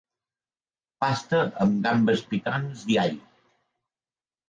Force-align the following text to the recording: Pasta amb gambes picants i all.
Pasta 1.05 1.43
amb 1.67 1.79
gambes 1.85 2.25
picants 2.35 2.85
i 2.97 3.01
all. 3.07 3.17